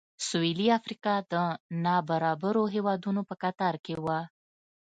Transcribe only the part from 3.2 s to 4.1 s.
په کتار کې و.